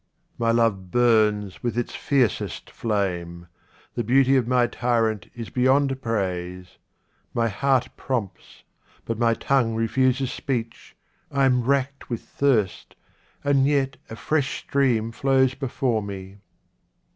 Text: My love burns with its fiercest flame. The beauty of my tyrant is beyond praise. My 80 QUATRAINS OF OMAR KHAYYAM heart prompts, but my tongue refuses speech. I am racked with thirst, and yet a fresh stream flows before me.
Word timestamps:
My 0.39 0.49
love 0.49 0.89
burns 0.89 1.61
with 1.61 1.77
its 1.77 1.93
fiercest 1.93 2.71
flame. 2.71 3.45
The 3.93 4.03
beauty 4.03 4.35
of 4.35 4.47
my 4.47 4.65
tyrant 4.65 5.29
is 5.35 5.51
beyond 5.51 6.01
praise. 6.01 6.79
My 7.35 7.45
80 7.45 7.51
QUATRAINS 7.51 7.51
OF 7.51 7.51
OMAR 7.51 7.51
KHAYYAM 7.51 7.61
heart 7.61 7.87
prompts, 7.97 8.63
but 9.05 9.19
my 9.19 9.33
tongue 9.35 9.75
refuses 9.75 10.31
speech. 10.31 10.95
I 11.31 11.45
am 11.45 11.63
racked 11.65 12.09
with 12.09 12.21
thirst, 12.23 12.95
and 13.43 13.67
yet 13.67 13.97
a 14.09 14.15
fresh 14.15 14.57
stream 14.65 15.11
flows 15.11 15.53
before 15.53 16.01
me. 16.01 16.37